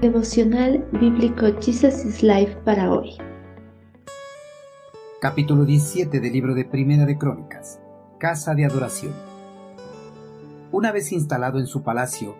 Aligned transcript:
Devocional 0.00 0.86
Bíblico 0.92 1.46
Jesus 1.60 2.04
is 2.04 2.22
Life 2.22 2.54
para 2.64 2.92
hoy. 2.92 3.16
Capítulo 5.20 5.64
17 5.64 6.20
del 6.20 6.32
libro 6.32 6.54
de 6.54 6.64
Primera 6.64 7.04
de 7.04 7.18
Crónicas. 7.18 7.80
Casa 8.20 8.54
de 8.54 8.64
Adoración. 8.64 9.12
Una 10.70 10.92
vez 10.92 11.10
instalado 11.10 11.58
en 11.58 11.66
su 11.66 11.82
palacio, 11.82 12.36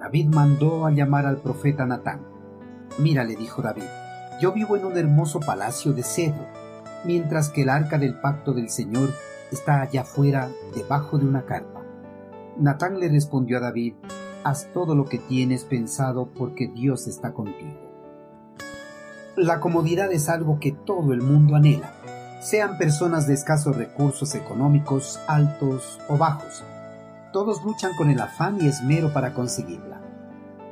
David 0.00 0.28
mandó 0.28 0.86
a 0.86 0.92
llamar 0.92 1.26
al 1.26 1.42
profeta 1.42 1.84
Natán. 1.84 2.22
Mira, 2.98 3.22
le 3.24 3.36
dijo 3.36 3.60
David, 3.60 3.84
yo 4.40 4.54
vivo 4.54 4.74
en 4.74 4.86
un 4.86 4.96
hermoso 4.96 5.40
palacio 5.40 5.92
de 5.92 6.04
cedro, 6.04 6.46
mientras 7.04 7.50
que 7.50 7.64
el 7.64 7.68
arca 7.68 7.98
del 7.98 8.18
pacto 8.18 8.54
del 8.54 8.70
Señor 8.70 9.10
está 9.52 9.82
allá 9.82 10.00
afuera, 10.00 10.48
debajo 10.74 11.18
de 11.18 11.26
una 11.26 11.44
carpa. 11.44 11.82
Natán 12.56 12.98
le 12.98 13.10
respondió 13.10 13.58
a 13.58 13.60
David, 13.60 13.92
haz 14.44 14.68
todo 14.72 14.94
lo 14.94 15.06
que 15.06 15.18
tienes 15.18 15.64
pensado 15.64 16.26
porque 16.26 16.68
Dios 16.68 17.06
está 17.06 17.32
contigo. 17.32 17.80
La 19.36 19.58
comodidad 19.58 20.12
es 20.12 20.28
algo 20.28 20.60
que 20.60 20.70
todo 20.70 21.12
el 21.12 21.22
mundo 21.22 21.56
anhela, 21.56 21.94
sean 22.40 22.76
personas 22.76 23.26
de 23.26 23.34
escasos 23.34 23.74
recursos 23.74 24.34
económicos, 24.34 25.18
altos 25.26 25.98
o 26.08 26.18
bajos. 26.18 26.62
Todos 27.32 27.64
luchan 27.64 27.96
con 27.96 28.10
el 28.10 28.20
afán 28.20 28.58
y 28.60 28.68
esmero 28.68 29.12
para 29.12 29.32
conseguirla. 29.32 30.00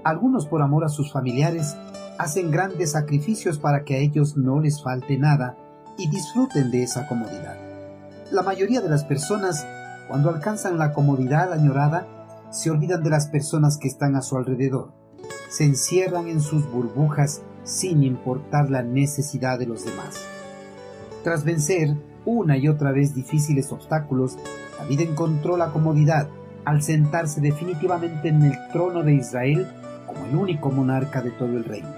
Algunos 0.04 0.46
por 0.46 0.62
amor 0.62 0.84
a 0.84 0.90
sus 0.90 1.10
familiares 1.10 1.74
hacen 2.18 2.50
grandes 2.50 2.92
sacrificios 2.92 3.58
para 3.58 3.84
que 3.84 3.96
a 3.96 3.98
ellos 3.98 4.36
no 4.36 4.60
les 4.60 4.82
falte 4.82 5.16
nada 5.16 5.56
y 5.96 6.08
disfruten 6.08 6.70
de 6.70 6.82
esa 6.82 7.08
comodidad. 7.08 7.56
La 8.30 8.42
mayoría 8.42 8.80
de 8.80 8.88
las 8.88 9.04
personas, 9.04 9.66
cuando 10.08 10.28
alcanzan 10.28 10.78
la 10.78 10.92
comodidad 10.92 11.52
añorada, 11.52 12.06
se 12.52 12.70
olvidan 12.70 13.02
de 13.02 13.08
las 13.08 13.28
personas 13.28 13.78
que 13.78 13.88
están 13.88 14.14
a 14.14 14.20
su 14.20 14.36
alrededor. 14.36 14.92
Se 15.48 15.64
encierran 15.64 16.28
en 16.28 16.40
sus 16.40 16.70
burbujas 16.70 17.42
sin 17.64 18.02
importar 18.02 18.70
la 18.70 18.82
necesidad 18.82 19.58
de 19.58 19.66
los 19.66 19.86
demás. 19.86 20.20
Tras 21.24 21.44
vencer 21.44 21.96
una 22.26 22.58
y 22.58 22.68
otra 22.68 22.92
vez 22.92 23.14
difíciles 23.14 23.72
obstáculos, 23.72 24.36
David 24.78 25.00
encontró 25.00 25.56
la 25.56 25.72
comodidad 25.72 26.28
al 26.66 26.82
sentarse 26.82 27.40
definitivamente 27.40 28.28
en 28.28 28.42
el 28.42 28.58
trono 28.70 29.02
de 29.02 29.14
Israel 29.14 29.66
como 30.06 30.26
el 30.26 30.36
único 30.36 30.70
monarca 30.70 31.22
de 31.22 31.30
todo 31.30 31.56
el 31.56 31.64
reino. 31.64 31.94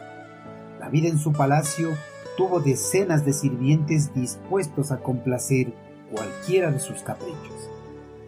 David 0.79 1.07
en 1.07 1.19
su 1.19 1.33
palacio 1.33 1.91
tuvo 2.37 2.61
decenas 2.61 3.25
de 3.25 3.33
sirvientes 3.33 4.15
dispuestos 4.15 4.93
a 4.93 4.99
complacer 4.99 5.75
cualquiera 6.13 6.71
de 6.71 6.79
sus 6.79 7.03
caprichos. 7.03 7.71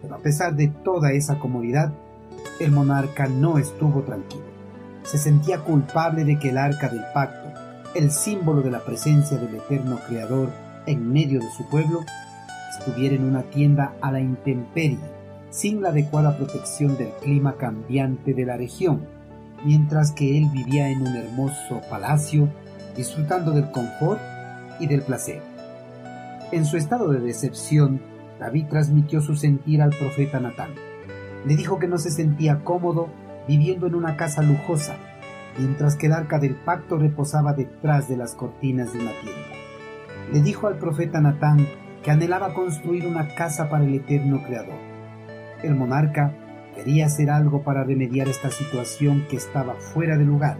Pero 0.01 0.15
a 0.15 0.19
pesar 0.19 0.55
de 0.55 0.67
toda 0.67 1.13
esa 1.13 1.39
comodidad, 1.39 1.93
el 2.59 2.71
monarca 2.71 3.27
no 3.27 3.57
estuvo 3.57 4.01
tranquilo. 4.01 4.45
Se 5.03 5.17
sentía 5.17 5.59
culpable 5.59 6.25
de 6.25 6.39
que 6.39 6.49
el 6.49 6.57
arca 6.57 6.89
del 6.89 7.03
pacto, 7.13 7.49
el 7.95 8.11
símbolo 8.11 8.61
de 8.61 8.71
la 8.71 8.79
presencia 8.79 9.37
del 9.37 9.55
eterno 9.55 9.99
Creador 10.07 10.49
en 10.85 11.11
medio 11.11 11.39
de 11.39 11.49
su 11.51 11.67
pueblo, 11.69 12.03
estuviera 12.77 13.15
en 13.15 13.23
una 13.23 13.43
tienda 13.43 13.93
a 14.01 14.11
la 14.11 14.19
intemperie, 14.19 14.99
sin 15.49 15.81
la 15.81 15.89
adecuada 15.89 16.35
protección 16.35 16.97
del 16.97 17.09
clima 17.21 17.53
cambiante 17.53 18.33
de 18.33 18.45
la 18.45 18.57
región, 18.57 19.05
mientras 19.65 20.11
que 20.11 20.37
él 20.37 20.49
vivía 20.51 20.89
en 20.89 21.01
un 21.01 21.15
hermoso 21.15 21.81
palacio, 21.89 22.49
disfrutando 22.95 23.51
del 23.51 23.71
confort 23.71 24.19
y 24.79 24.87
del 24.87 25.01
placer. 25.01 25.41
En 26.51 26.65
su 26.65 26.77
estado 26.77 27.09
de 27.09 27.19
decepción, 27.19 28.01
David 28.39 28.65
transmitió 28.69 29.21
su 29.21 29.35
sentir 29.35 29.81
al 29.81 29.91
profeta 29.91 30.39
Natán 30.39 30.71
le 31.47 31.55
dijo 31.55 31.79
que 31.79 31.87
no 31.87 31.97
se 31.97 32.11
sentía 32.11 32.65
cómodo 32.65 33.07
viviendo 33.47 33.87
en 33.87 33.95
una 33.95 34.17
casa 34.17 34.41
lujosa, 34.41 34.97
mientras 35.57 35.95
que 35.95 36.07
el 36.07 36.13
arca 36.13 36.39
del 36.39 36.55
pacto 36.55 36.97
reposaba 36.97 37.53
detrás 37.53 38.09
de 38.09 38.17
las 38.17 38.35
cortinas 38.35 38.91
de 38.91 38.99
una 38.99 39.11
tienda. 39.21 39.55
Le 40.33 40.41
dijo 40.41 40.67
al 40.67 40.77
profeta 40.77 41.21
Natán 41.21 41.65
que 42.03 42.11
anhelaba 42.11 42.53
construir 42.53 43.07
una 43.07 43.33
casa 43.33 43.69
para 43.69 43.85
el 43.85 43.95
eterno 43.95 44.43
Creador. 44.43 44.75
El 45.63 45.75
monarca 45.75 46.33
quería 46.75 47.05
hacer 47.05 47.29
algo 47.29 47.63
para 47.63 47.85
remediar 47.85 48.27
esta 48.27 48.51
situación 48.51 49.25
que 49.29 49.37
estaba 49.37 49.75
fuera 49.75 50.17
de 50.17 50.25
lugar. 50.25 50.57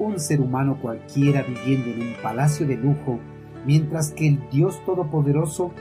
Un 0.00 0.18
ser 0.18 0.40
humano 0.40 0.78
cualquiera 0.82 1.42
viviendo 1.42 1.90
en 1.90 2.08
un 2.08 2.14
palacio 2.20 2.66
de 2.66 2.76
lujo, 2.76 3.20
mientras 3.64 4.10
que 4.10 4.26
el 4.26 4.50
Dios 4.50 4.84
Todopoderoso 4.84 5.72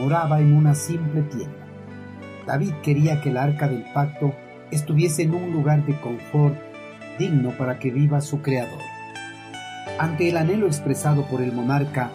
moraba 0.00 0.40
en 0.40 0.52
una 0.52 0.74
simple 0.74 1.22
tienda. 1.22 1.67
David 2.48 2.72
quería 2.82 3.20
que 3.20 3.28
el 3.28 3.36
arca 3.36 3.68
del 3.68 3.84
pacto 3.92 4.32
estuviese 4.70 5.22
en 5.22 5.34
un 5.34 5.52
lugar 5.52 5.84
de 5.84 6.00
confort 6.00 6.56
digno 7.18 7.50
para 7.50 7.78
que 7.78 7.90
viva 7.90 8.22
su 8.22 8.40
creador. 8.40 8.80
Ante 9.98 10.30
el 10.30 10.36
anhelo 10.38 10.66
expresado 10.66 11.26
por 11.26 11.42
el 11.42 11.52
monarca, 11.52 12.10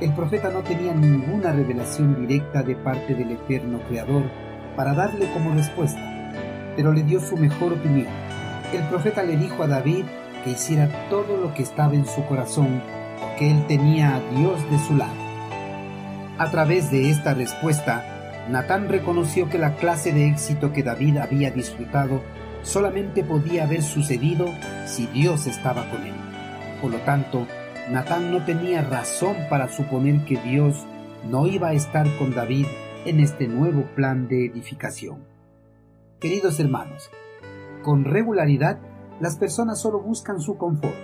el 0.00 0.14
profeta 0.14 0.48
no 0.48 0.62
tenía 0.62 0.94
ninguna 0.94 1.52
revelación 1.52 2.26
directa 2.26 2.62
de 2.62 2.76
parte 2.76 3.14
del 3.14 3.32
eterno 3.32 3.78
creador 3.86 4.22
para 4.74 4.94
darle 4.94 5.30
como 5.34 5.52
respuesta, 5.52 6.00
pero 6.76 6.90
le 6.90 7.02
dio 7.02 7.20
su 7.20 7.36
mejor 7.36 7.74
opinión. 7.74 8.08
El 8.72 8.84
profeta 8.84 9.22
le 9.22 9.36
dijo 9.36 9.64
a 9.64 9.68
David 9.68 10.06
que 10.44 10.52
hiciera 10.52 10.88
todo 11.10 11.36
lo 11.36 11.52
que 11.52 11.62
estaba 11.62 11.92
en 11.92 12.06
su 12.06 12.24
corazón, 12.24 12.80
porque 13.20 13.50
él 13.50 13.62
tenía 13.68 14.16
a 14.16 14.20
Dios 14.34 14.58
de 14.70 14.78
su 14.78 14.96
lado. 14.96 15.12
A 16.38 16.50
través 16.50 16.90
de 16.90 17.10
esta 17.10 17.34
respuesta, 17.34 18.13
Natán 18.48 18.90
reconoció 18.90 19.48
que 19.48 19.56
la 19.56 19.74
clase 19.76 20.12
de 20.12 20.28
éxito 20.28 20.70
que 20.70 20.82
David 20.82 21.16
había 21.16 21.50
disfrutado 21.50 22.20
solamente 22.62 23.24
podía 23.24 23.64
haber 23.64 23.82
sucedido 23.82 24.48
si 24.84 25.06
Dios 25.06 25.46
estaba 25.46 25.88
con 25.90 26.02
él. 26.02 26.14
Por 26.82 26.90
lo 26.90 26.98
tanto, 26.98 27.46
Natán 27.90 28.30
no 28.30 28.44
tenía 28.44 28.82
razón 28.82 29.34
para 29.48 29.68
suponer 29.68 30.26
que 30.26 30.38
Dios 30.38 30.84
no 31.30 31.46
iba 31.46 31.68
a 31.68 31.72
estar 31.72 32.06
con 32.18 32.34
David 32.34 32.66
en 33.06 33.20
este 33.20 33.48
nuevo 33.48 33.84
plan 33.94 34.28
de 34.28 34.44
edificación. 34.44 35.24
Queridos 36.20 36.60
hermanos, 36.60 37.10
con 37.82 38.04
regularidad 38.04 38.78
las 39.20 39.36
personas 39.36 39.80
solo 39.80 40.00
buscan 40.00 40.40
su 40.40 40.58
confort. 40.58 40.96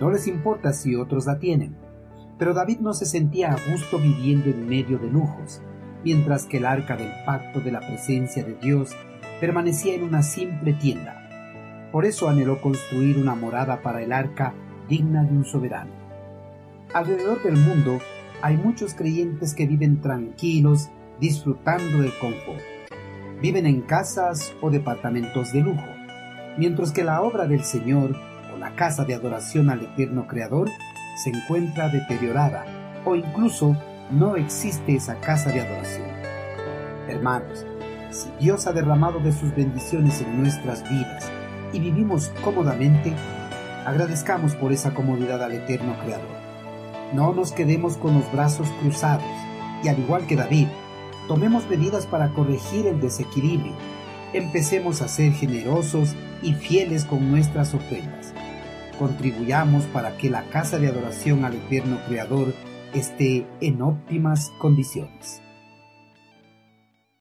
No 0.00 0.10
les 0.10 0.26
importa 0.26 0.72
si 0.72 0.96
otros 0.96 1.26
la 1.26 1.38
tienen. 1.38 1.76
Pero 2.36 2.54
David 2.54 2.78
no 2.80 2.94
se 2.94 3.04
sentía 3.04 3.52
a 3.52 3.70
gusto 3.70 3.98
viviendo 3.98 4.50
en 4.50 4.68
medio 4.68 4.98
de 4.98 5.08
lujos 5.08 5.60
mientras 6.04 6.46
que 6.46 6.58
el 6.58 6.66
arca 6.66 6.96
del 6.96 7.10
pacto 7.24 7.60
de 7.60 7.72
la 7.72 7.80
presencia 7.80 8.44
de 8.44 8.54
Dios 8.54 8.96
permanecía 9.40 9.94
en 9.94 10.02
una 10.02 10.22
simple 10.22 10.72
tienda. 10.72 11.88
Por 11.92 12.04
eso 12.04 12.28
anheló 12.28 12.60
construir 12.60 13.18
una 13.18 13.34
morada 13.34 13.82
para 13.82 14.02
el 14.02 14.12
arca 14.12 14.54
digna 14.88 15.24
de 15.24 15.32
un 15.32 15.44
soberano. 15.44 15.92
Alrededor 16.92 17.42
del 17.42 17.56
mundo 17.56 18.00
hay 18.42 18.56
muchos 18.56 18.94
creyentes 18.94 19.54
que 19.54 19.66
viven 19.66 20.00
tranquilos, 20.00 20.88
disfrutando 21.20 22.02
del 22.02 22.12
confort. 22.18 22.62
Viven 23.40 23.66
en 23.66 23.82
casas 23.82 24.54
o 24.60 24.70
departamentos 24.70 25.52
de 25.52 25.60
lujo, 25.60 25.86
mientras 26.56 26.92
que 26.92 27.04
la 27.04 27.22
obra 27.22 27.46
del 27.46 27.64
Señor 27.64 28.16
o 28.54 28.58
la 28.58 28.74
casa 28.74 29.04
de 29.04 29.14
adoración 29.14 29.70
al 29.70 29.82
eterno 29.82 30.26
Creador 30.26 30.68
se 31.22 31.30
encuentra 31.30 31.88
deteriorada 31.88 32.64
o 33.04 33.16
incluso 33.16 33.76
no 34.10 34.36
existe 34.36 34.96
esa 34.96 35.16
casa 35.16 35.50
de 35.50 35.60
adoración. 35.60 36.06
Hermanos, 37.08 37.66
si 38.10 38.30
Dios 38.40 38.66
ha 38.66 38.72
derramado 38.72 39.18
de 39.20 39.32
sus 39.32 39.54
bendiciones 39.54 40.22
en 40.22 40.40
nuestras 40.40 40.82
vidas 40.88 41.30
y 41.72 41.80
vivimos 41.80 42.30
cómodamente, 42.42 43.12
agradezcamos 43.84 44.54
por 44.54 44.72
esa 44.72 44.94
comodidad 44.94 45.42
al 45.42 45.52
eterno 45.52 45.94
Creador. 46.02 46.38
No 47.12 47.34
nos 47.34 47.52
quedemos 47.52 47.96
con 47.96 48.14
los 48.14 48.30
brazos 48.32 48.68
cruzados 48.80 49.24
y 49.82 49.88
al 49.88 49.98
igual 49.98 50.26
que 50.26 50.36
David, 50.36 50.68
tomemos 51.26 51.68
medidas 51.68 52.06
para 52.06 52.30
corregir 52.30 52.86
el 52.86 53.00
desequilibrio. 53.00 53.74
Empecemos 54.32 55.02
a 55.02 55.08
ser 55.08 55.32
generosos 55.32 56.14
y 56.42 56.54
fieles 56.54 57.04
con 57.04 57.30
nuestras 57.30 57.74
ofrendas. 57.74 58.32
Contribuyamos 58.98 59.84
para 59.84 60.16
que 60.16 60.30
la 60.30 60.44
casa 60.44 60.78
de 60.78 60.88
adoración 60.88 61.44
al 61.44 61.54
eterno 61.54 61.98
Creador 62.08 62.54
esté 62.94 63.46
en 63.60 63.82
óptimas 63.82 64.50
condiciones. 64.58 65.42